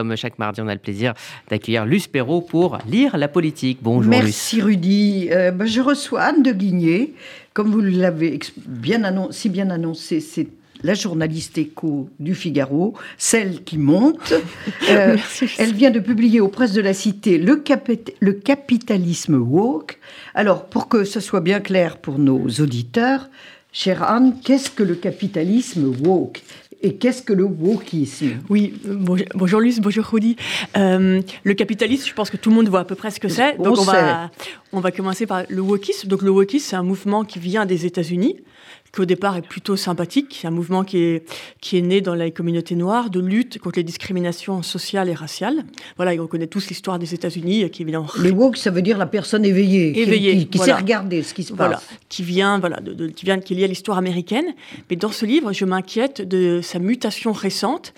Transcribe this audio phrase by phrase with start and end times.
[0.00, 1.12] comme chaque mardi, on a le plaisir
[1.50, 3.80] d'accueillir Luce Perrault pour lire la politique.
[3.82, 5.28] Bonjour Merci Rudy.
[5.30, 7.12] Euh, ben, je reçois Anne de Guigné.
[7.52, 10.46] Comme vous l'avez bien si bien annoncé, c'est
[10.82, 14.32] la journaliste écho du Figaro, celle qui monte.
[14.88, 15.16] Euh,
[15.58, 17.62] elle vient de publier aux presses de la Cité le,
[18.20, 19.98] le, capitalisme woke.
[20.34, 23.28] Alors, pour que ce soit bien clair pour nos auditeurs,
[23.72, 26.42] chère Anne, qu'est-ce que le capitalisme woke?
[26.82, 28.74] Et qu'est-ce que le wokisme Oui,
[29.34, 30.36] bonjour Luce, bonjour Rudy.
[30.76, 33.28] Euh, le capitalisme, je pense que tout le monde voit à peu près ce que
[33.28, 33.56] c'est.
[33.58, 34.30] Donc on, va,
[34.72, 36.08] on va commencer par le wokisme.
[36.08, 38.36] Donc le wokisme, c'est un mouvement qui vient des États-Unis
[38.92, 40.42] qui au départ est plutôt sympathique.
[40.44, 41.28] Un mouvement qui est,
[41.60, 45.64] qui est né dans la communauté noire de lutte contre les discriminations sociales et raciales.
[45.96, 48.08] Voilà, on connaît tous l'histoire des États-Unis, qui évidemment.
[48.18, 51.52] Les woke, ça veut dire la personne éveillée, éveillée qui, sait regarder ce qui se
[51.52, 51.88] voilà, passe.
[52.08, 54.46] Qui vient, voilà, de, qui vient, qui est liée à l'histoire américaine.
[54.88, 57.94] Mais dans ce livre, je m'inquiète de sa mutation récente,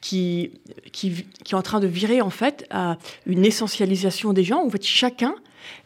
[0.00, 0.50] qui,
[0.92, 4.66] qui, qui est en train de virer en fait à une essentialisation des gens, où
[4.66, 5.34] en fait chacun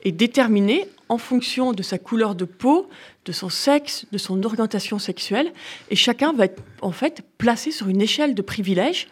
[0.02, 2.88] est déterminé en fonction de sa couleur de peau,
[3.24, 5.52] de son sexe, de son orientation sexuelle,
[5.90, 9.08] et chacun va être en fait placé sur une échelle de privilèges.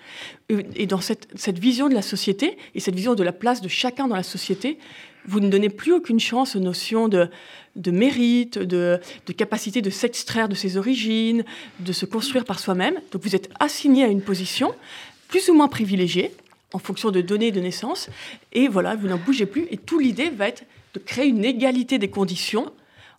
[0.48, 4.08] Et dans cette, vision de la société et cette vision de la place de chacun
[4.08, 4.78] dans la société,
[5.26, 7.28] vous ne donnez plus aucune chance aux notions de,
[7.86, 11.44] mérite, de, de, capacité de s'extraire de ses origines,
[11.80, 12.94] de se construire par soi-même.
[13.12, 14.74] Donc vous êtes assigné à une position
[15.28, 16.32] plus ou moins privilégiée
[16.74, 18.10] en fonction de données de naissance,
[18.52, 21.98] et voilà, vous n'en bougez plus, et toute l'idée va être de créer une égalité
[21.98, 22.70] des conditions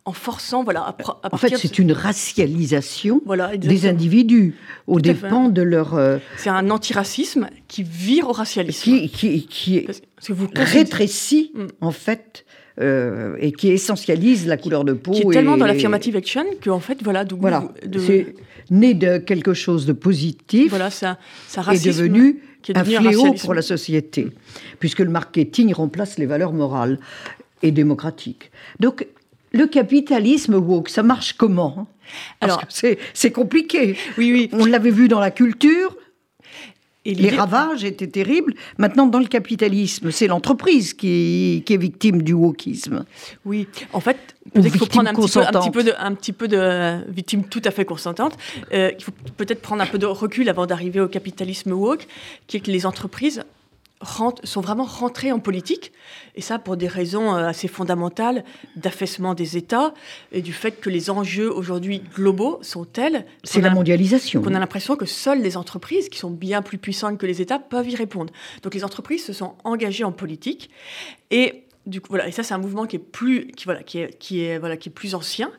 [0.07, 0.95] en forçant, voilà.
[1.31, 3.21] en fait, c'est une racialisation
[3.57, 4.53] des individus
[4.85, 5.95] au dépens de leur.
[5.95, 8.83] Euh, c'est un antiracisme qui vire au racialisme.
[8.83, 9.87] Qui, qui, qui
[10.29, 11.65] vous rétrécit, mm.
[11.81, 12.45] en fait,
[12.79, 15.11] euh, et qui essentialise la couleur de peau.
[15.11, 17.25] Qui est tellement dans l'affirmative action que, en fait, voilà.
[17.39, 17.67] voilà.
[17.97, 18.35] C'est
[18.69, 20.69] né de quelque chose de positif.
[20.69, 22.41] Voilà, ça, ça est devenu
[22.73, 24.27] un fléau pour la société,
[24.79, 26.99] puisque le marketing remplace les valeurs morales
[27.61, 28.51] et démocratiques.
[28.79, 29.07] Donc,
[29.51, 31.87] le capitalisme woke, ça marche comment?
[32.41, 33.97] Alors, c'est compliqué.
[34.17, 34.49] Oui, oui.
[34.53, 35.95] On l'avait vu dans la culture.
[37.05, 38.53] Et les ravages étaient terribles.
[38.77, 43.05] Maintenant, dans le capitalisme, c'est l'entreprise qui, est victime du wokisme.
[43.45, 44.17] Oui, en fait,
[44.53, 47.71] peut-être qu'il faut prendre un petit, peu, de, un petit peu de victime tout à
[47.71, 48.37] fait consentante.
[48.73, 52.07] Euh, il faut peut-être prendre un peu de recul avant d'arriver au capitalisme woke,
[52.47, 53.43] qui est que les entreprises
[54.05, 55.91] sont vraiment rentrés en politique,
[56.35, 58.43] et ça pour des raisons euh, assez fondamentales
[58.75, 59.93] d'affaissement des États
[60.31, 63.25] et du fait que les enjeux aujourd'hui globaux sont tels.
[63.43, 64.41] C'est la mondialisation.
[64.41, 67.59] Qu'on a l'impression que seules les entreprises, qui sont bien plus puissantes que les États,
[67.59, 68.31] peuvent y répondre.
[68.63, 70.69] Donc les entreprises se sont engagées en politique,
[71.31, 73.99] et du coup, voilà, et ça, c'est un mouvement qui est plus, qui voilà, qui
[73.99, 75.51] est, qui est, voilà, qui est plus ancien.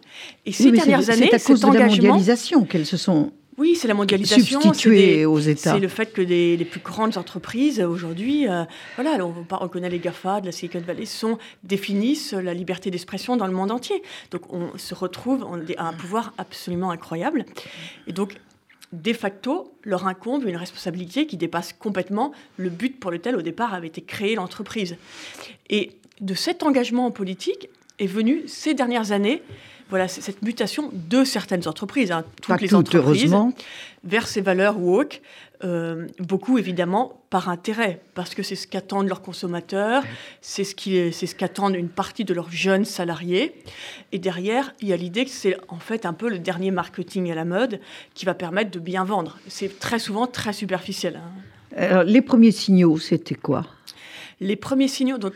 [0.44, 3.88] Et ces dernières années, c'est à cause de la mondialisation qu'elles se sont oui, c'est
[3.88, 4.60] la mondialisation.
[4.60, 5.74] Substituée aux États.
[5.74, 8.64] C'est le fait que les plus grandes entreprises aujourd'hui, euh,
[8.96, 13.36] voilà, on, on, connaît les GAFA de la Silicon Valley, sont, définissent la liberté d'expression
[13.36, 14.02] dans le monde entier.
[14.30, 15.46] Donc on se retrouve
[15.78, 17.46] à un pouvoir absolument incroyable.
[18.06, 18.36] Et donc,
[18.92, 23.74] de facto, leur incombe une responsabilité qui dépasse complètement le but pour lequel, au départ,
[23.74, 24.96] avait été créée l'entreprise.
[25.70, 27.68] Et de cet engagement en politique
[27.98, 29.42] est venu ces dernières années
[29.88, 33.34] voilà, cette mutation de certaines entreprises, hein, toutes les entreprises,
[34.02, 35.20] vers ces valeurs woke,
[35.64, 40.02] euh, beaucoup évidemment par intérêt, parce que c'est ce qu'attendent leurs consommateurs,
[40.40, 43.54] c'est ce qu'attendent une partie de leurs jeunes salariés.
[44.12, 47.30] Et derrière, il y a l'idée que c'est en fait un peu le dernier marketing
[47.30, 47.80] à la mode
[48.14, 49.38] qui va permettre de bien vendre.
[49.46, 51.20] C'est très souvent très superficiel.
[51.78, 52.04] Hein.
[52.04, 53.66] les premiers signaux, c'était quoi?
[54.40, 55.34] Les premiers signaux, donc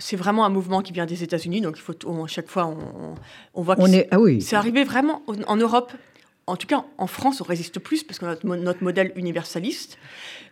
[0.00, 3.14] c'est vraiment un mouvement qui vient des États-Unis, donc il faut à chaque fois on,
[3.54, 4.40] on voit que est, ah oui.
[4.40, 5.92] c'est arrivé vraiment en, Europe.
[6.46, 9.98] En tout cas, en France, on résiste plus parce que notre, notre modèle universaliste.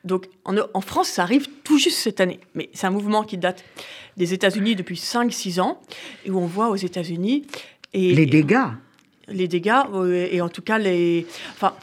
[0.05, 2.39] Donc, en, en, France, ça arrive tout juste cette année.
[2.55, 3.65] Mais c'est un mouvement qui date
[4.17, 5.81] des États-Unis depuis 5-6 ans
[6.25, 7.47] et où on voit aux États-Unis.
[7.95, 8.69] Et, les dégâts.
[9.27, 9.83] les dégâts,
[10.31, 11.27] et en tout cas, les.
[11.53, 11.75] Enfin,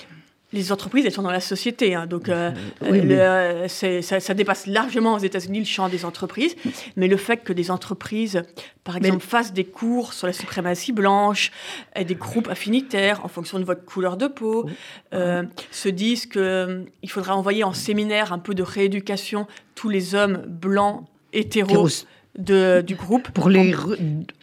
[0.55, 1.93] les entreprises, elles sont dans la société.
[1.93, 2.51] Hein, donc, euh,
[2.83, 6.56] euh, ça, dépasse largement aux États-Unis le champ des entreprises.
[6.95, 8.41] Mais le fait que des entreprises,
[8.83, 11.51] par exemple, fassent des cours sur la suprématie blanche,
[11.95, 14.68] et des groupes affinitaires en fonction de votre couleur de peau,
[15.13, 20.15] euh, se disent qu'il il faudra envoyer en séminaire un peu de rééducation tous les
[20.15, 22.06] hommes blancs hétéros
[22.37, 23.29] du groupe.
[23.29, 23.73] Pour les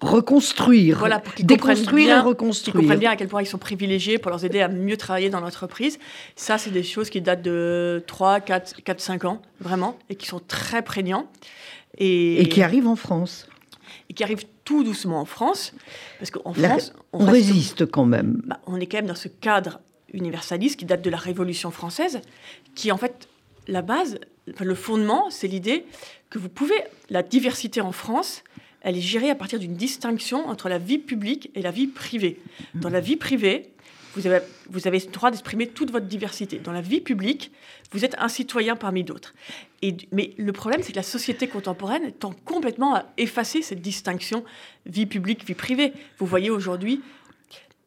[0.01, 0.99] reconstruire.
[0.99, 2.75] Voilà, pour qu'ils déconstruire bien, et reconstruire.
[2.75, 5.41] comprennent bien à quel point ils sont privilégiés pour leur aider à mieux travailler dans
[5.41, 5.99] l'entreprise.
[6.37, 10.27] Ça, c'est des choses qui datent de 3, 4, 4 5 ans, vraiment, et qui
[10.27, 11.27] sont très prégnants.
[11.99, 13.49] Et, qui arrivent en France.
[14.09, 15.73] Et qui arrivent tout doucement en France.
[16.19, 16.95] Parce qu'en France.
[17.13, 18.43] on, résiste quand même.
[18.47, 19.81] Bah, on est quand même dans ce cadre
[20.13, 22.21] universaliste qui date de la Révolution française,
[22.75, 23.29] qui en fait
[23.69, 24.19] la base,
[24.61, 25.85] le fondement, c'est l'idée
[26.33, 28.43] que vous pouvez, la diversité en France,
[28.81, 32.41] elle est gérée à partir d'une distinction entre la vie publique et la vie privée.
[32.75, 33.69] Dans la vie privée,
[34.15, 34.41] vous avez,
[34.71, 36.59] vous avez le droit d'exprimer toute votre diversité.
[36.59, 37.53] Dans la vie publique,
[37.93, 39.35] vous êtes un citoyen parmi d'autres.
[39.83, 44.43] Et, mais le problème, c'est que la société contemporaine tend complètement à effacer cette distinction
[44.87, 45.93] vie publique, vie privée.
[46.19, 47.03] Vous voyez aujourd'hui,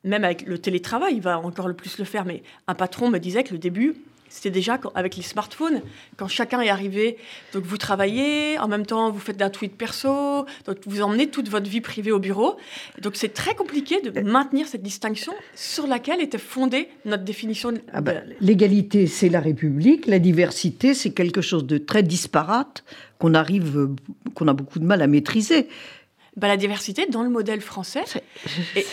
[0.04, 3.18] même avec le télétravail, il va encore le plus le faire, mais un patron me
[3.18, 3.96] disait que le début,
[4.36, 5.82] c'était déjà avec les smartphones,
[6.18, 7.16] quand chacun est arrivé,
[7.54, 11.48] donc vous travaillez, en même temps vous faites un tweet perso, donc vous emmenez toute
[11.48, 12.58] votre vie privée au bureau.
[13.02, 17.74] Donc c'est très compliqué de maintenir cette distinction sur laquelle était fondée notre définition.
[17.94, 22.84] Ah bah, L'égalité, c'est la République, la diversité, c'est quelque chose de très disparate
[23.20, 23.90] qu'on arrive,
[24.34, 25.70] qu'on a beaucoup de mal à maîtriser.
[26.36, 28.04] Bah, la diversité dans le modèle français,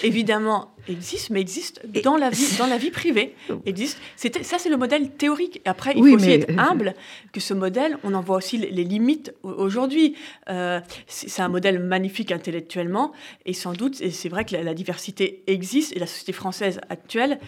[0.04, 3.34] évidemment, existe, mais existe dans la vie, dans la vie privée.
[3.66, 3.98] Existe.
[4.16, 5.60] Ça, c'est le modèle théorique.
[5.64, 6.94] Après, il faut aussi être humble
[7.32, 10.16] que ce modèle, on en voit aussi les, limites aujourd'hui.
[10.48, 13.12] Euh, c'est un modèle magnifique intellectuellement,
[13.46, 17.38] et sans doute, et c'est vrai que la, diversité existe, et la société française actuelle,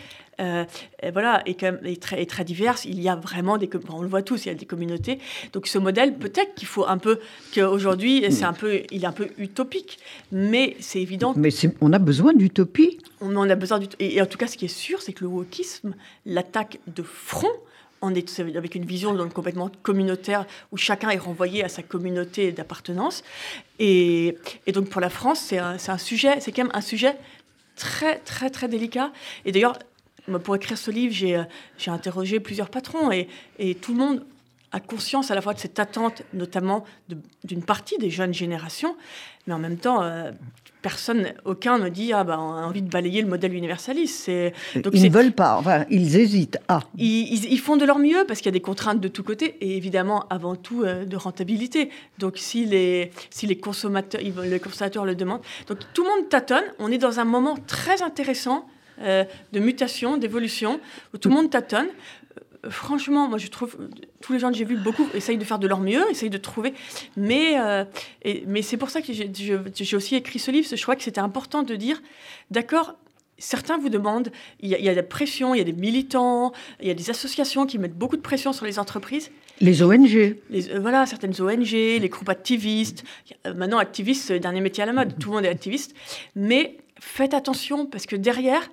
[0.41, 0.65] euh,
[1.13, 2.85] voilà, est, quand même, très, très, diverse.
[2.85, 5.19] Il y a vraiment des, on le voit tous, il y a des communautés.
[5.53, 7.19] Donc ce modèle, peut-être qu'il faut un peu,
[7.55, 9.99] qu'aujourd'hui, c'est un peu, il est un peu utopique,
[10.33, 11.35] mais c'est évident.
[11.37, 11.51] Mais
[11.81, 12.99] on a besoin d'utopie.
[13.21, 13.87] On en a besoin du.
[13.99, 15.95] Et, en tout cas, ce qui est sûr, c'est que le wokisme
[16.27, 17.49] l'attaque de front.
[18.07, 22.53] On est avec une vision donc, complètement communautaire où chacun est renvoyé à sa communauté
[22.53, 23.25] d'appartenance.
[23.79, 24.37] Et,
[24.67, 27.17] et, donc pour la France, c'est un, un, sujet, c'est quand même un sujet
[27.77, 29.11] très très très délicat.
[29.47, 29.79] Et d'ailleurs,
[30.43, 31.45] pour écrire ce livre, j'ai euh,
[31.87, 33.29] interrogé plusieurs patrons et,
[33.59, 34.25] et, tout le monde
[34.73, 36.85] a conscience à la fois de cette attente, notamment
[37.45, 38.97] d'une partie des jeunes générations,
[39.47, 40.33] mais en même temps, euh,
[40.85, 44.31] personne, aucun ne dit ah ben on a envie de balayer le modèle universaliste.
[44.77, 46.59] Donc ils ne veulent pas, enfin ils hésitent.
[46.69, 46.81] Ah.
[46.99, 49.57] Ils, ils, font de leur mieux parce qu'il y a des contraintes de tous côtés
[49.61, 51.89] et évidemment avant tout euh, de rentabilité.
[52.19, 56.65] Donc si les si les consommateurs, les consommateurs le demandent, donc tout le monde tâtonne.
[56.79, 58.67] On est dans un moment très intéressant
[59.01, 60.81] de mutation, d'évolution,
[61.13, 61.89] où tout le monde tâtonne.
[62.65, 63.77] Euh, franchement, moi je trouve,
[64.21, 66.39] tous les gens que j'ai vus, beaucoup essayent de faire de leur mieux, essayent de
[66.39, 66.75] trouver.
[67.17, 67.85] Mais, euh,
[68.47, 71.63] mais c'est pour ça que j'ai aussi écrit ce livre, je crois que c'était important
[71.63, 72.03] de dire,
[72.51, 72.95] d'accord,
[73.37, 74.31] Certains vous demandent,
[74.61, 76.91] il y, a, il y, a, des pressions, il y a des militants, il y
[76.93, 79.33] a des associations qui mettent beaucoup de pression sur les entreprises.
[79.61, 80.37] Les ONG.
[80.51, 83.03] Les, voilà, certaines ONG, les groupes activistes.
[83.45, 85.97] Maintenant, activiste, c'est le dernier métier à la mode, tout le monde est activiste.
[86.37, 88.71] Mais faites attention parce que derrière,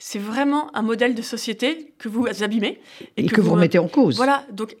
[0.00, 2.80] c'est vraiment un modèle de société que vous abîmez.
[3.16, 4.16] Et, que, vous remettez en cause.
[4.16, 4.76] Voilà, donc,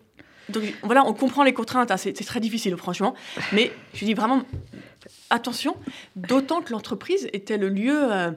[0.48, 3.14] donc voilà, on comprend les contraintes, hein, c'est très difficile franchement,
[3.52, 4.42] mais je dis vraiment
[5.28, 5.76] attention,
[6.16, 8.12] d'autant que l'entreprise était le lieu...
[8.12, 8.32] Euh,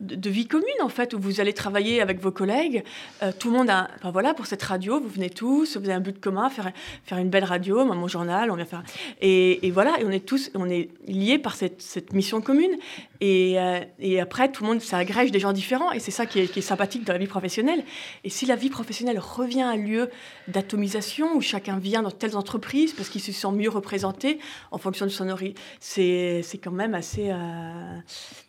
[0.00, 2.84] de, vie commune en fait où vous allez travailler avec vos collègues.
[3.22, 5.94] Euh, tout le monde a enfin, voilà pour cette radio vous venez tous vous avez
[5.94, 6.70] un but commun faire
[7.04, 8.82] faire une belle radio mon journal on vient faire.
[9.20, 12.76] Et, et, voilà et on est tous on est liés par cette, cette mission commune.
[13.20, 16.26] Et, euh, et, après tout le monde ça agrège des gens différents et c'est ça
[16.26, 17.82] qui est, qui est, sympathique dans la vie professionnelle.
[18.24, 20.10] Et si la vie professionnelle revient à un lieu
[20.46, 24.38] d'atomisation où chacun vient dans telles entreprises parce qu'il se sent mieux représenté
[24.70, 27.98] en fonction de son origine c'est quand même assez euh,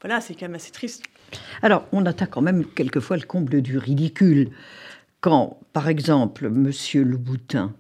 [0.02, 1.04] voilà c'est quand même assez triste
[1.62, 4.50] alors, on atteint quand même quelquefois le comble du ridicule.
[5.22, 7.74] Quand, par exemple, Monsieur Louboutin,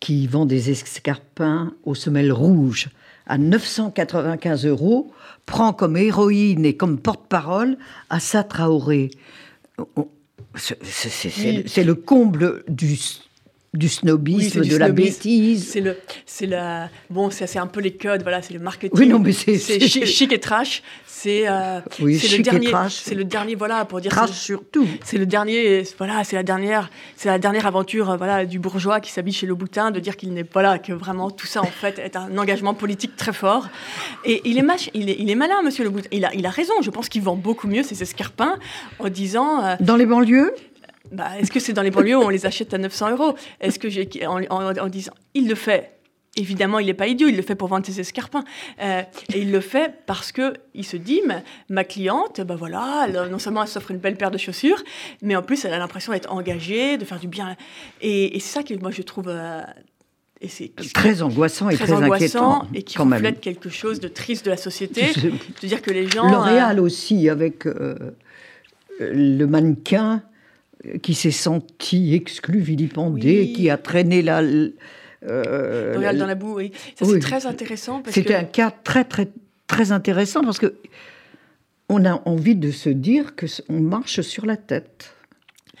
[0.00, 2.88] qui vend des escarpins aux semelles rouges
[3.26, 5.12] à 995 euros,
[5.46, 7.76] prend comme héroïne et comme porte-parole
[8.10, 9.10] Assa Traoré.
[10.54, 12.98] C'est le comble du
[13.74, 15.66] du snobisme, de la bêtise.
[15.66, 18.98] C'est le, c'est la, bon, c'est un peu les codes, voilà, c'est le marketing.
[18.98, 20.82] Oui, non, mais c'est chic, et trash.
[21.22, 24.10] C'est, euh, oui, c'est le dernier, c'est le dernier, voilà, pour dire.
[24.10, 24.88] Trash surtout.
[25.04, 28.98] C'est le dernier, voilà, c'est la dernière, c'est la dernière aventure, euh, voilà, du bourgeois
[28.98, 31.66] qui s'habille chez le boutin, de dire qu'il n'est, voilà, que vraiment tout ça en
[31.66, 33.68] fait est un engagement politique très fort.
[34.24, 36.08] Et il est, mach, il est, il est malin, Monsieur le boutin.
[36.10, 36.74] Il a, il a raison.
[36.82, 38.58] Je pense qu'il vend beaucoup mieux ses escarpins
[38.98, 39.64] en disant.
[39.64, 40.52] Euh, Dans les banlieues?
[41.12, 43.36] Bah, est-ce que c'est dans les banlieues où on les achète à 900 euros?
[43.60, 45.92] Est-ce que j'ai en, disant il le fait
[46.34, 48.44] Évidemment, il n'est pas idiot, il le fait pour vendre ses escarpins.
[48.80, 49.02] Euh,
[49.34, 51.20] et il le fait parce que il se dit,
[51.68, 54.82] ma cliente, bah voilà, non seulement elle s'offre une belle paire de chaussures,
[55.20, 57.54] mais en plus elle a l'impression d'être engagée, de faire du bien.
[58.00, 59.60] Et, c'est ça que moi je trouve euh,
[60.40, 64.50] et c'est très angoissant et très, inquiétant et qui reflète quelque chose de triste de
[64.50, 67.66] la société de dire que les gens L'Oréal euh, aussi avec
[68.98, 70.22] le mannequin
[71.02, 74.42] qui s'est senti exclu, vilipendé, qui a traîné la.
[75.28, 76.72] Euh, dans la boue, oui.
[76.98, 78.02] Ça, c'est très intéressant.
[78.08, 79.28] C'était un cas très, très,
[79.66, 80.74] très intéressant parce que
[81.88, 85.14] on a envie de se dire que on marche sur la tête.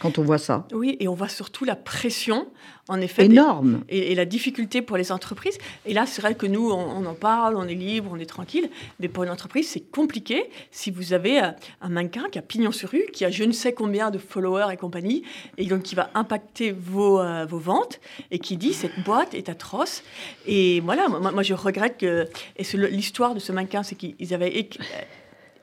[0.02, 0.66] Quand on voit ça.
[0.72, 2.48] Oui, et on voit surtout la pression,
[2.88, 3.26] en effet.
[3.26, 3.84] Énorme.
[3.88, 5.58] Et, la difficulté pour les entreprises.
[5.86, 8.68] Et là, c'est vrai que nous, on, en parle, on est libre, on est tranquille.
[8.98, 12.72] Mais pour une entreprise, c'est compliqué si vous avez euh, un mannequin qui a pignon
[12.72, 15.22] sur rue, qui a je ne sais combien de followers et compagnie,
[15.56, 18.00] et donc qui va impacter vos, euh, vos ventes,
[18.32, 20.02] et qui dit cette boîte est atroce.
[20.46, 22.26] Et voilà, moi, moi je regrette que.
[22.56, 24.68] Et l'histoire de ce mannequin, c'est qu'ils avaient.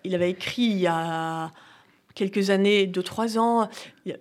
[0.05, 1.51] Il avait écrit il y a
[2.15, 3.69] quelques années, deux, trois ans,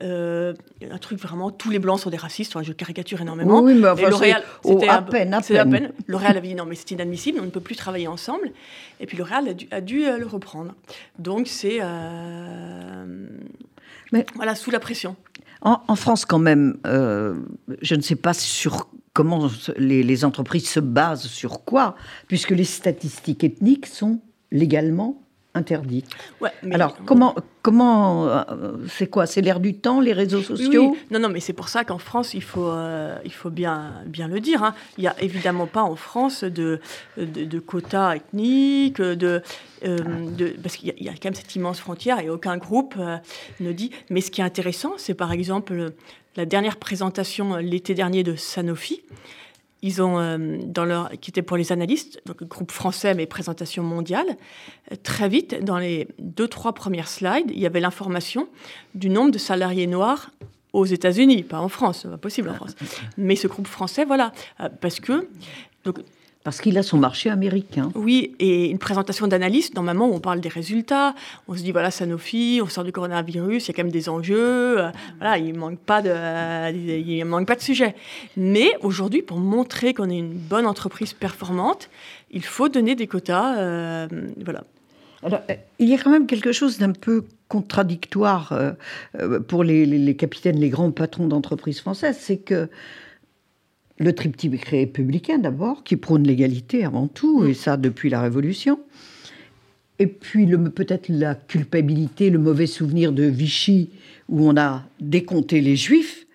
[0.02, 0.54] euh,
[0.90, 3.60] un truc vraiment, tous les blancs sont des racistes, je caricature énormément.
[3.60, 5.92] Oui, mais enfin, L'Oréal, c'était à, peine, à peine.
[6.06, 8.52] L'Oréal avait dit non, mais c'est inadmissible, on ne peut plus travailler ensemble.
[9.00, 10.74] Et puis L'Oréal a dû, a dû euh, le reprendre.
[11.18, 11.78] Donc c'est...
[11.80, 13.26] Euh,
[14.12, 15.16] mais voilà, sous la pression.
[15.60, 21.26] En, France, quand même, je ne sais pas sur comment les, les entreprises se basent
[21.26, 21.96] sur quoi,
[22.28, 24.20] puisque les statistiques ethniques sont
[24.52, 25.20] légalement
[25.58, 26.04] interdit.
[26.70, 28.44] Alors, comment, comment euh,
[28.88, 29.26] c'est quoi?
[29.26, 30.96] C'est l'air du temps, les réseaux sociaux?
[31.10, 34.28] Non, non, mais c'est pour ça qu'en France, il faut, euh, il faut bien, bien
[34.28, 34.62] le dire.
[34.62, 34.74] Hein.
[34.96, 36.80] Il n'y a évidemment pas en France de,
[37.16, 39.42] de, quotas ethniques, de,
[39.84, 39.98] euh,
[40.36, 42.94] de parce qu'il y, a quand même cette immense frontière et aucun groupe
[43.60, 43.90] ne dit.
[44.10, 45.92] Mais ce qui est intéressant, c'est par exemple
[46.36, 49.02] la dernière présentation l'été dernier de Sanofi
[49.82, 53.82] ils ont, euh, dans leur, qui était pour les analystes, donc groupe français mais présentation
[53.82, 54.26] mondiale,
[54.90, 58.48] euh, très vite, dans les deux, trois premières slides, il y avait l'information
[58.94, 60.30] du nombre de salariés noirs
[60.72, 62.74] aux États-Unis, pas en France, pas possible en France.
[63.16, 65.28] Mais ce groupe français, voilà, euh, parce que
[65.84, 66.00] donc,
[66.48, 67.90] parce qu'il a son marché américain.
[67.94, 71.14] Oui, et une présentation d'analyste, normalement, on parle des résultats.
[71.46, 74.08] On se dit, voilà, Sanofi, on sort du coronavirus, il y a quand même des
[74.08, 74.80] enjeux.
[74.80, 77.94] Euh, voilà, il ne manque, pas de, euh, il manque pas de sujet.
[78.38, 81.90] Mais aujourd'hui, pour montrer qu'on est une bonne entreprise performante,
[82.30, 83.58] il faut donner des quotas.
[83.58, 84.08] Euh,
[84.42, 84.64] voilà.
[85.22, 85.42] Alors,
[85.78, 88.58] il y a quand même quelque chose d'un peu contradictoire
[89.48, 92.70] pour les, les, capitaines, les grands patrons d'entreprises françaises, c'est que
[93.98, 98.78] le triptyque républicain d'abord, qui prône l'égalité avant tout, et ça depuis la Révolution.
[99.98, 103.90] Et puis peut-être la culpabilité, le mauvais souvenir de Vichy,
[104.28, 106.26] où on a décompté les juifs.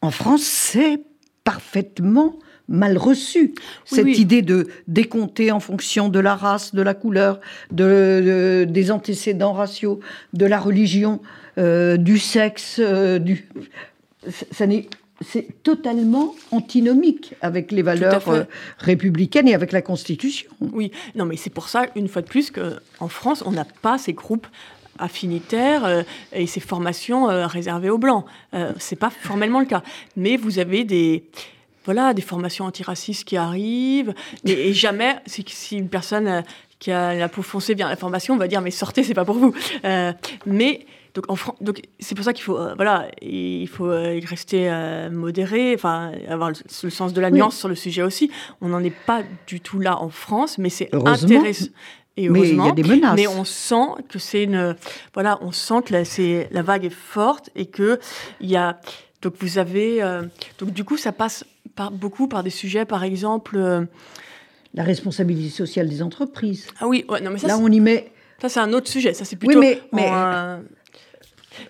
[0.00, 1.00] En France, c'est
[1.44, 3.54] parfaitement mal reçu,
[3.84, 7.40] cette idée de décompter en fonction de la race, de la couleur,
[7.70, 10.00] de, des antécédents raciaux,
[10.32, 11.20] de la religion,
[11.58, 12.80] euh, du sexe.
[12.82, 13.46] Euh, du...
[14.50, 14.88] Ça n'est
[15.20, 18.44] c'est totalement antinomique avec les valeurs euh,
[18.78, 20.50] républicaines et avec la Constitution.
[20.60, 23.98] Oui, non, mais c'est pour ça, une fois de plus, qu'en France, on n'a pas
[23.98, 24.46] ces groupes
[24.98, 26.02] affinitaires euh,
[26.32, 28.24] et ces formations euh, réservées aux blancs.
[28.78, 29.82] c'est pas formellement le cas.
[30.16, 31.24] Mais vous avez des
[31.84, 34.14] voilà des formations antiracistes qui arrivent
[34.46, 36.42] et, jamais si, si, une personne
[36.78, 39.12] qui a la peau foncée vient à la formation, on va dire mais sortez, c'est
[39.12, 39.54] pas pour vous.
[40.46, 44.68] mais donc, en donc c'est pour ça qu'il faut, euh, voilà, il faut euh, rester
[44.68, 48.30] euh, modéré, enfin, avoir le, sens de la nuance sur le sujet aussi.
[48.60, 51.66] On n'en est pas du tout là en France, mais c'est intéressant.
[52.16, 53.16] Et heureusement, mais, il y a des menaces.
[53.16, 54.76] mais on sent que c'est une,
[55.14, 56.02] voilà, on sent que la,
[56.50, 57.98] la vague est forte et que
[58.40, 58.80] il y a,
[59.20, 60.00] donc vous avez,
[60.58, 61.44] donc du coup, ça passe
[61.74, 63.58] par, beaucoup par des sujets, par exemple.
[64.74, 66.68] la responsabilité sociale des entreprises.
[66.80, 68.12] Ah oui, non mais ça, là on y met.
[68.40, 69.12] Ça c'est un autre sujet.
[69.12, 69.58] Ça c'est plutôt.
[69.58, 70.10] Oui, mais,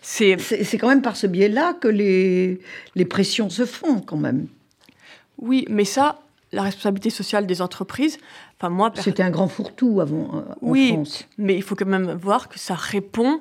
[0.00, 0.36] c'est
[0.78, 2.60] quand même par ce biais-là que les,
[2.94, 4.46] les pressions se font, quand même.
[5.38, 6.20] Oui, mais ça,
[6.52, 8.18] la responsabilité sociale des entreprises,
[8.56, 8.92] enfin moi...
[8.94, 11.28] C'était un grand fourre-tout avant, euh, en oui, France.
[11.38, 13.40] mais il faut quand même voir que ça répond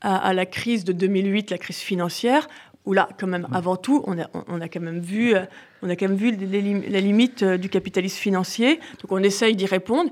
[0.00, 2.46] à, la crise de 2008, la crise financière,
[2.84, 5.44] où là, quand même, avant tout, on a, on a quand même vu, euh,
[5.80, 8.80] on a quand même vu la limite euh, du capitalisme financier.
[9.00, 10.10] Donc on essaye d'y répondre.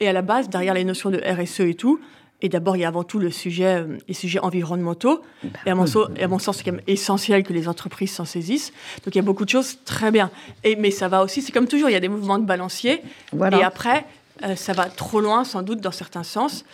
[0.00, 2.00] Et à la base, derrière les notions de RSE et tout,
[2.44, 5.22] et d'abord, il y a avant tout le sujet, euh, les sujets environnementaux.
[5.42, 8.12] Bah et, à mon, et à mon sens, c'est quand même essentiel que les entreprises
[8.12, 8.70] s'en saisissent.
[9.02, 10.30] Donc il y a beaucoup de choses très bien.
[10.62, 13.00] Et, mais ça va aussi, c'est comme toujours, il y a des mouvements de balancier.
[13.32, 14.04] Et après,
[14.44, 16.66] euh, ça va trop loin, sans doute, dans certains sens.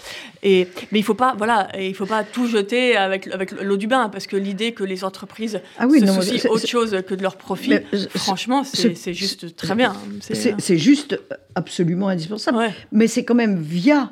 [0.43, 3.77] Et, mais il ne faut, pas, voilà, il faut pas tout jeter avec, avec l'eau
[3.77, 7.15] du bain, parce que l'idée que les entreprises ah oui, se soucient autre chose que
[7.15, 7.75] de leur profit,
[8.17, 9.93] franchement, c'est juste très bien.
[10.21, 11.17] C'est juste
[11.55, 12.73] absolument indispensable.
[12.91, 14.11] Mais c'est quand même via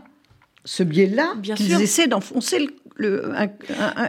[0.64, 3.32] ce biais-là qu'ils essaient d'enfoncer le,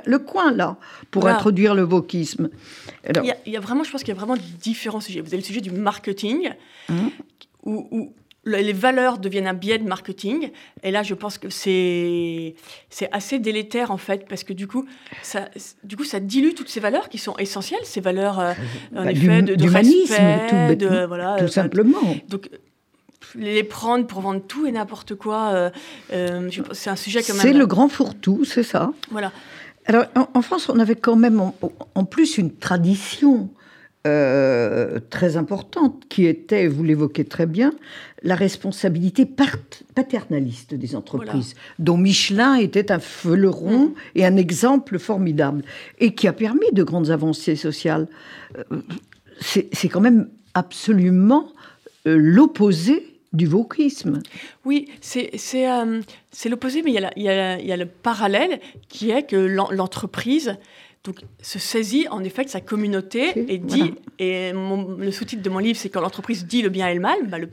[0.05, 0.77] le, coin, là,
[1.11, 2.49] pour introduire le wokisme.
[3.07, 5.21] il, y a, vraiment, je pense qu'il y a vraiment différents sujets.
[5.21, 6.51] Vous avez le sujet du marketing,
[6.89, 7.11] hum.
[7.65, 8.13] où,
[8.45, 10.49] les valeurs deviennent un biais de marketing.
[10.81, 12.55] Et là, je pense que c'est
[12.89, 14.87] c'est assez délétère en fait, parce que du coup,
[15.21, 15.49] ça
[15.83, 18.53] du coup, ça dilue toutes ces valeurs qui sont essentielles, ces valeurs euh,
[18.95, 21.99] en bah, effet de, de respect, tout, de, voilà, tout simplement.
[22.27, 22.49] Donc
[23.35, 25.49] les prendre pour vendre tout et n'importe quoi.
[25.53, 25.69] Euh,
[26.13, 27.41] euh, c'est un sujet quand même.
[27.41, 28.91] C'est le grand fourre-tout, c'est ça.
[29.11, 29.31] Voilà.
[29.85, 33.49] Alors, en, France, on avait quand même en, plus une tradition
[34.05, 37.73] euh, très importante qui était, vous l'évoquez très bien,
[38.21, 43.93] la responsabilité paternaliste des entreprises, dont Michelin était un fleuron mm.
[44.15, 45.63] et un exemple formidable,
[45.97, 48.07] et qui a permis de grandes avancées sociales.
[48.71, 48.81] Euh,
[49.41, 51.47] c'est quand même absolument
[52.05, 54.21] l'opposé du wokisme.
[54.65, 55.31] Oui, c'est
[55.69, 56.01] euh,
[56.49, 60.57] l'opposé, mais il y, a il y, a le parallèle qui est que l'entreprise
[61.05, 65.59] donc, se saisit en effet de sa communauté et dit, et le sous-titre de mon
[65.59, 67.49] livre, c'est quand l'entreprise dit le bien et le mal, bah, le,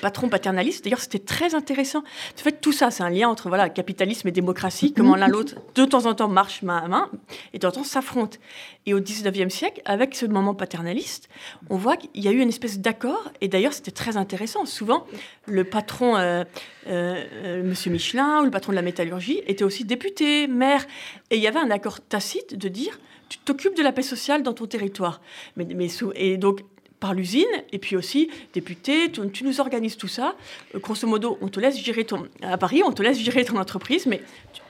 [0.00, 0.82] patron paternaliste.
[0.82, 2.00] D'ailleurs, c'était très intéressant.
[2.00, 5.54] En fait, tout ça, c'est un lien entre voilà, capitalisme et démocratie, comment l'un l'autre,
[5.76, 7.08] de temps en temps, marche main à main,
[7.52, 8.38] et de temps en temps s'affrontent.
[8.86, 11.28] Et au 19e siècle, avec ce moment paternaliste,
[11.70, 14.66] on voit qu'il y a eu une espèce d'accord, et d'ailleurs, c'était très intéressant.
[14.66, 15.06] Souvent,
[15.46, 16.42] le patron, euh,
[16.88, 20.84] euh, euh, Monsieur Michelin, ou le patron de la métallurgie, était aussi député, maire,
[21.30, 22.87] et il y avait un accord tacite de dire
[23.28, 25.20] tu t'occupes de la paix sociale dans ton territoire.
[25.56, 26.62] Mais, mais et donc,
[27.00, 30.34] par l'usine, et puis aussi député, tu, nous organises tout ça.
[30.74, 33.56] Euh, grosso modo, on te laisse gérer ton à Paris, on te laisse gérer ton
[33.56, 34.20] entreprise, mais
[34.52, 34.62] tu,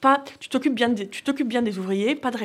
[0.00, 2.38] pas, tu t'occupes bien, tu t'occupes bien des ouvriers, pas de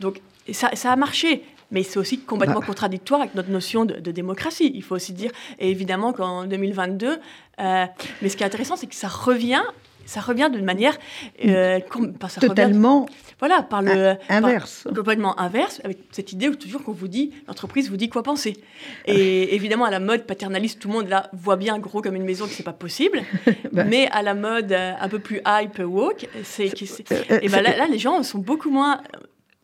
[0.00, 0.20] donc
[0.52, 1.42] ça, ça a marché.
[1.72, 2.66] Mais c'est aussi complètement bah.
[2.66, 4.70] contradictoire avec notre notion de, démocratie.
[4.72, 7.18] Il faut aussi dire, et évidemment qu'en 2022,
[7.58, 7.86] euh,
[8.22, 9.64] mais ce qui est intéressant, c'est que ça revient
[10.06, 10.96] ça revient d'une manière
[11.44, 11.80] euh,
[12.40, 13.06] totalement
[13.38, 14.86] voilà par le inverse.
[14.94, 18.56] complètement inverse avec cette idée où toujours qu'on vous dit l'entreprise vous dit quoi penser.
[19.06, 22.24] Et évidemment à la mode paternaliste tout le monde là voit bien gros comme une
[22.24, 23.22] maison que c'est pas possible.
[23.72, 23.84] Bah.
[23.84, 26.72] mais à la mode euh, un peu plus hype woke c'est
[27.12, 29.02] euh, et ben là, les gens sont beaucoup moins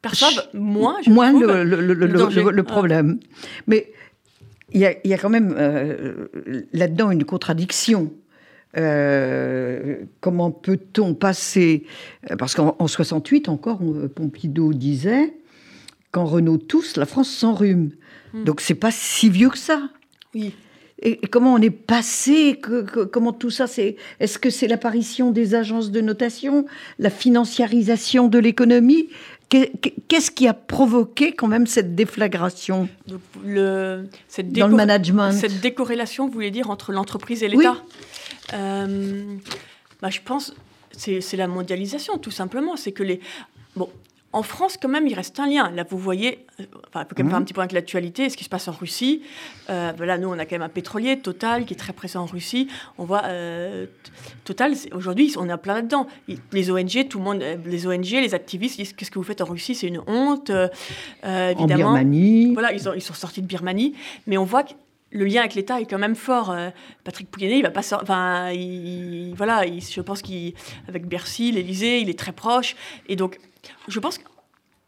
[0.03, 3.21] perçoivent moins moins le, le, problème.
[3.67, 3.93] Mais
[4.73, 5.55] il y, a, y a quand même
[6.73, 8.13] là-dedans une contradiction
[8.77, 11.85] euh, comment peut-on passer
[12.39, 13.81] Parce qu'en 68 encore,
[14.15, 15.35] Pompidou disait
[16.13, 17.91] quand Renault tousse, la France s'enrhume.
[18.33, 18.45] Hmm.
[18.45, 19.89] Donc c'est pas si vieux que ça.
[20.35, 20.55] Oui.
[21.03, 22.61] Et, comment on est passé
[23.11, 26.67] Comment tout ça c'est Est-ce que c'est l'apparition des agences de notation,
[26.99, 29.09] la financiarisation de l'économie?
[29.49, 32.89] Qu'est-ce qui a provoqué quand même cette déflagration?
[33.45, 37.77] Le, cette dans le management Cette décorrélation, vous voulez dire, entre l'entreprise et l'État?
[38.53, 39.37] Euh,
[40.01, 40.55] bah, Je pense
[40.97, 42.77] c'est la mondialisation, tout simplement.
[42.77, 43.21] C'est que les.
[43.77, 43.89] Bon,
[44.35, 45.71] en France, quand même, il reste un lien.
[45.71, 47.45] Là, vous voyez, euh, enfin, il faut quand même faire un mhm.
[47.45, 49.23] petit point avec l'actualité, ce qui se passe en Russie.
[49.69, 52.27] Euh, là, nous, on a quand même un pétrolier, Total, qui est très présent en
[52.27, 52.69] Russie.
[52.97, 53.87] On voit, euh,
[54.45, 56.07] Total, aujourd'hui, on est plein là-dedans.
[56.53, 59.47] Les ONG, tout le monde, les ONG, les activistes disent qu'est-ce que vous faites en
[59.47, 60.51] Russie, c'est une honte.
[61.23, 61.63] évidemment.
[61.63, 62.55] En Birmanie.
[62.55, 63.95] Voilà, ils, ils sont sortis de Birmanie.
[64.27, 64.73] Mais on voit que
[65.13, 66.51] le lien avec l'État est quand même fort.
[66.51, 66.71] Euh,
[67.05, 68.53] Patrick Pouyanné, il va pas Enfin,
[69.37, 72.75] voilà, je pense qu'avec Bercy, l'Élysée, il est très proche.
[73.09, 73.39] Et donc,
[73.89, 74.25] je pense que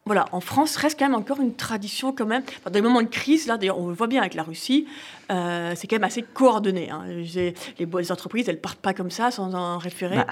[0.06, 2.42] voilà, en France reste quand même encore une tradition quand même.
[2.64, 4.86] dans les moments de crise, là, d'ailleurs, on le voit bien avec la Russie,
[5.30, 6.90] euh, c'est quand même assez coordonné.
[6.90, 7.04] Hein.
[7.06, 10.16] Les, les, entreprises, elles partent pas comme ça sans en référer.
[10.16, 10.26] Bah.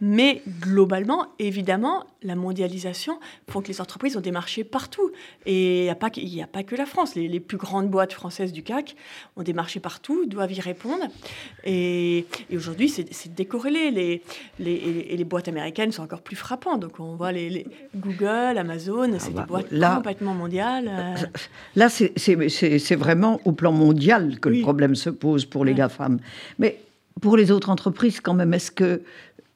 [0.00, 5.12] Mais globalement, évidemment, la mondialisation font que les entreprises ont des marchés partout.
[5.46, 7.14] Et il n'y a, pas que, a pas que la France.
[7.14, 8.96] Les, plus grandes boîtes françaises du CAC
[9.36, 11.04] ont des marchés partout, doivent y répondre.
[11.64, 13.90] Et, aujourd'hui, c'est décorrélé.
[13.90, 14.22] Les,
[14.58, 16.80] les, et les boîtes américaines sont encore plus frappantes.
[16.80, 20.88] Donc on voit les, Google, Amazon, c'est ah des bah, boîtes complètement mondiales.
[20.88, 21.14] Euh.
[21.76, 26.18] Là, c'est vraiment au plan mondial que le problème se pose pour les GAFAM.
[26.58, 26.80] Mais
[27.20, 29.02] pour les autres entreprises, quand même, est-ce que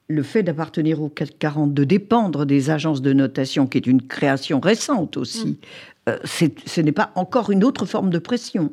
[0.09, 4.02] le fait d'appartenir au CAC 40, de dépendre des agences de notation, qui est une
[4.02, 5.59] création récente aussi,
[6.06, 6.11] mm.
[6.11, 8.72] euh, ce n'est pas encore une autre forme de pression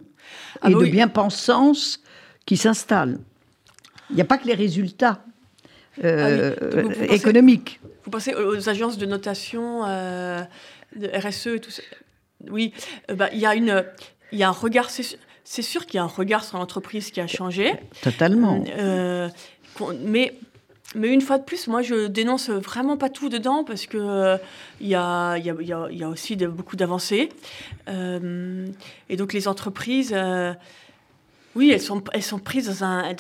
[0.62, 2.02] ah et bah de bien-pensance
[2.46, 3.20] qui s'installe.
[4.10, 5.24] Il n'y a pas que les résultats
[6.04, 6.56] euh,
[7.10, 7.80] ah économiques.
[8.04, 10.42] Vous pensez aux agences de notation, euh,
[10.96, 11.84] de RSE et tout ça?
[12.50, 12.74] Oui,
[13.14, 13.86] bah, il y a une,
[14.34, 14.90] il y a un regard
[15.44, 17.74] c'est sûr qu'il y a un regard sur l'entreprise qui a changé.
[18.02, 18.64] Totalement.
[18.78, 19.30] Euh,
[20.02, 20.34] mais,
[20.96, 24.38] mais une fois de plus, moi, je dénonce vraiment pas tout dedans parce que euh,
[24.80, 27.30] il y, a, y, a, y, a, aussi beaucoup d'avancées.
[27.90, 28.68] Euh,
[29.10, 30.16] et donc, les entreprises
[31.56, 33.14] oui, elles sont, elles sont prises dans, un,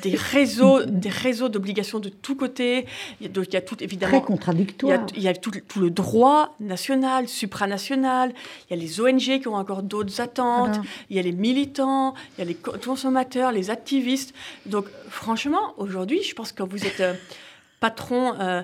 [0.00, 2.86] des réseaux, des réseaux d'obligations de tous côtés.
[3.20, 4.18] Il y a, il y a tout, évidemment.
[4.18, 5.06] Très contradictoire.
[5.14, 8.32] Il y a, tout, tout, le droit national, supranational.
[8.70, 10.80] Il y a les ONG qui ont encore d'autres attentes.
[11.10, 14.34] Il y a les militants, il y a les consommateurs, les activistes.
[14.64, 17.14] Donc, franchement, aujourd'hui, je pense que vous êtes euh,
[17.78, 18.62] patron, euh,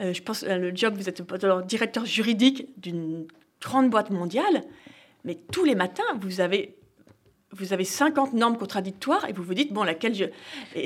[0.00, 1.22] euh, je pense le job, vous êtes
[1.66, 3.26] directeur juridique d'une
[3.60, 4.62] grande boîte mondiale.
[5.24, 6.77] Mais tous les matins, vous avez
[7.52, 10.24] vous avez 50 normes contradictoires et vous vous dites, bon, laquelle je...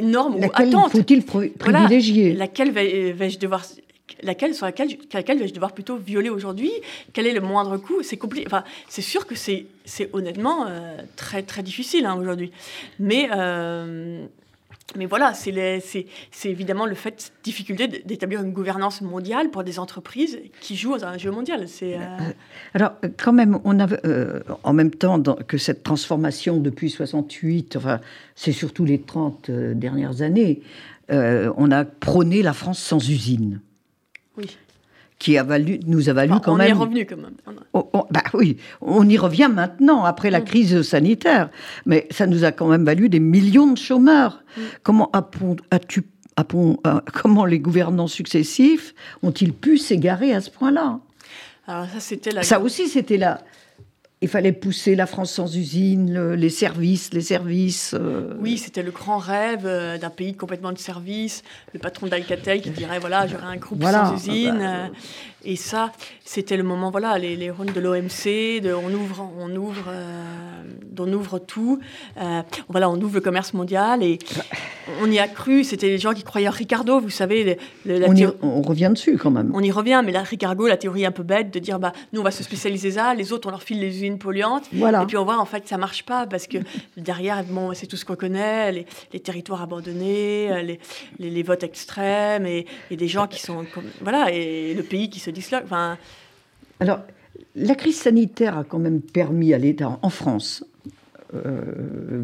[0.03, 3.64] norme laquelle ou attente faut-il privilégier Laquelle vais-je devoir...
[4.22, 6.70] laquelle, sur laquelle, laquelle je vais devoir plutôt violer aujourd'hui?
[7.12, 8.03] Quel est le moindre coût?
[8.03, 8.46] C'est compliqué.
[8.46, 12.53] Enfin, c'est sûr que c'est, c'est honnêtement euh, très très difficile hein, aujourd'hui.
[13.01, 14.27] Mais euh,
[14.97, 16.07] mais voilà, c'est
[16.45, 21.18] évidemment le fait, difficulté d'établir une gouvernance mondiale pour des entreprises qui jouent dans un
[21.18, 21.68] jeu mondial.
[21.68, 22.01] C'est euh,
[22.75, 22.92] Alors,
[23.23, 23.87] quand même, on a,
[24.62, 28.01] en même temps que cette transformation depuis 68, enfin,
[28.35, 30.62] c'est surtout les 30 dernières années,
[31.09, 33.61] on a prôné la France sans usine.
[34.37, 34.57] Oui.
[35.23, 36.73] Qui a valu, nous a valu quand même.
[36.73, 37.37] On est revenu quand même.
[38.11, 40.45] bah oui, on y revient maintenant, après la mm.
[40.45, 41.49] crise sanitaire.
[41.87, 44.43] Mais ça nous a quand même valu des millions de chômeurs.
[44.57, 44.61] Mm.
[44.83, 45.13] Comment
[45.71, 46.03] as-tu
[47.13, 50.99] comment les gouvernants successifs ont-ils pu s'égarer à ce point-là?
[51.69, 52.43] Alors ça, c'était la...
[52.43, 53.43] Ça aussi, c'était là
[54.23, 57.95] il fallait pousser la France sans usine, les services, les services.
[57.99, 58.35] Euh.
[58.41, 61.43] Oui, c'était le grand rêve euh, d'un pays complètement de services.
[61.75, 64.59] Le patron d'Alcatel qui dirait voilà, j'aurai un groupe sans usine.
[64.61, 64.97] Bah,
[65.45, 65.91] et ça,
[66.25, 70.63] c'était le moment, voilà, les, les de l'OMC, on ouvre, on ouvre, euh,
[71.01, 71.81] on ouvre tout.
[72.69, 74.21] Voilà, on ouvre le commerce mondial et
[75.01, 75.65] on y a cru.
[75.65, 77.59] C'était les gens qui croyaient en Ricardo, vous savez.
[77.89, 79.51] on, revient dessus quand même.
[79.53, 82.21] On y revient, mais là, Ricardo, la théorie un peu bête de dire, bah, nous,
[82.21, 84.68] on va se spécialiser ça, les autres, on leur file les usines polluantes.
[84.72, 85.03] Voilà.
[85.03, 86.59] Et puis on voit, en fait, ça marche pas parce que
[86.96, 90.81] derrière, bon, c'est tout ce qu'on connaît, les, les, territoires abandonnés, euh, les,
[91.18, 95.20] les, votes extrêmes et, et, des gens qui sont, comme, voilà, et le pays qui
[95.20, 95.31] se
[96.81, 97.01] alors,
[97.55, 100.64] la crise sanitaire a quand même permis à l'État, en France,
[101.35, 101.62] euh,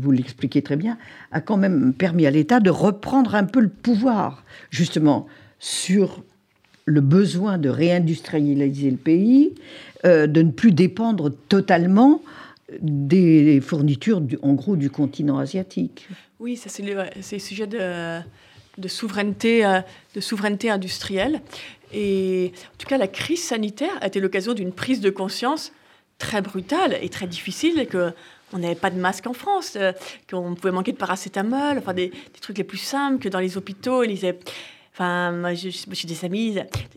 [0.01, 0.99] vous l'expliquez très bien,
[1.33, 5.27] a quand même permis à l'État de reprendre un peu le pouvoir, justement,
[5.59, 6.23] sur
[6.89, 9.55] le besoin de réindustrialiser le pays,
[10.05, 12.23] euh, de ne plus dépendre totalement
[12.81, 16.09] des fournitures, en gros, du continent asiatique.
[16.41, 17.05] Oui, ça c'est le,
[17.39, 19.81] sujet de, souveraineté, euh,
[20.15, 21.41] de souveraineté industrielle.
[21.93, 25.73] Et en tout cas, la crise sanitaire a été l'occasion d'une prise de conscience
[26.19, 28.13] très brutale et très difficile que
[28.53, 29.93] on n'avait pas de masque en France, euh,
[30.31, 34.03] qu'on pouvait manquer de paracétamol, enfin des, trucs les plus simples que dans les hôpitaux.
[34.05, 34.39] Ils disaient,
[34.99, 36.57] enfin, moi, j'ai des amis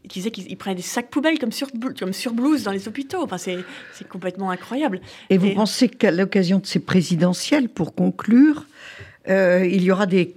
[0.09, 1.67] qui disaient qu'ils prenaient des sacs poubelles comme sur,
[1.99, 3.23] comme sur blouse dans les hôpitaux.
[3.23, 3.63] Enfin, c'est
[4.09, 5.01] complètement incroyable.
[5.29, 8.65] Et vous pensez qu'à l'occasion de ces présidentielles, pour conclure,
[9.29, 10.35] euh, il y aura des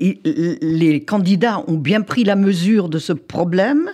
[0.00, 3.90] les candidats ont bien pris la mesure de ce problème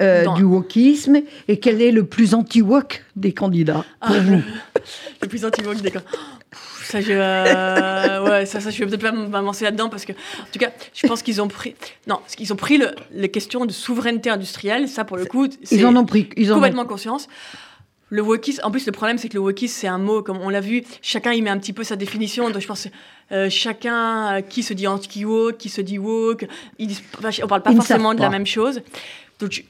[0.00, 4.42] euh, du wokisme et quel est le plus anti-wok des candidats pour ah, vous?
[5.22, 6.10] Le plus anti-wok des candidats
[6.90, 10.50] ça, je, euh, ouais, ça, ça, je vais peut-être pas m'avancer là-dedans parce que, en
[10.52, 11.76] tout cas, je pense qu'ils ont pris,
[12.06, 14.88] non, qu'ils ont pris le, les questions de souveraineté industrielle.
[14.88, 17.28] Ça, pour le coup, ils en ont pris, ils ont complètement conscience.
[18.12, 20.48] Le wokisme, en plus, le problème, c'est que le wokisme, c'est un mot, comme on
[20.48, 22.50] l'a vu, chacun y met un petit peu sa définition.
[22.50, 22.88] Donc, je pense
[23.30, 26.48] euh, chacun euh, qui se dit anti-woke, qui se dit woke,
[26.80, 26.96] ils,
[27.44, 28.82] on parle pas forcément de la même chose.
[29.38, 29.64] Donc,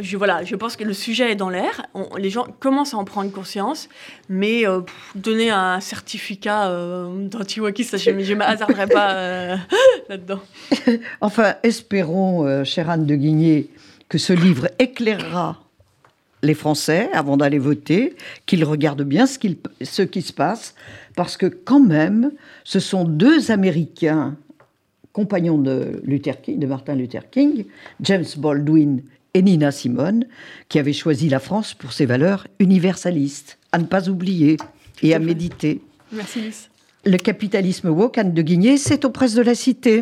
[0.00, 1.86] je, voilà, je pense que le sujet est dans l'air.
[2.18, 3.88] Les gens commencent à en prendre conscience,
[4.28, 4.80] mais euh,
[5.14, 9.56] donner un certificat d'anti-wokisme, je ne me pas
[10.08, 10.40] là-dedans.
[11.20, 13.68] enfin, espérons, chère Anne de Guigné,
[14.08, 15.58] que ce livre éclairera
[16.42, 19.38] les Français, avant d'aller voter, qu'ils regardent bien ce,
[20.02, 20.74] qui se passe,
[21.16, 22.32] parce que quand même,
[22.64, 24.36] ce sont deux Américains,
[25.12, 27.64] compagnons de, de Martin Luther King,
[28.00, 29.02] James Baldwin
[29.34, 30.24] et Nina Simone,
[30.68, 34.56] qui avaient choisi la France pour ses valeurs universalistes, à ne pas oublier
[35.02, 35.80] et à méditer.
[36.12, 36.40] Merci,
[37.04, 39.98] Le capitalisme woke, Anne de Guigné, c'est aux presses de la Cité.